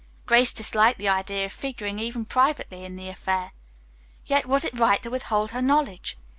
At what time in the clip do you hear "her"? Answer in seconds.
5.51-5.61